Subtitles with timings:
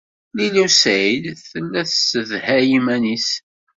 [0.35, 3.29] Lila u Saɛid tella tessedhay iman-nnes.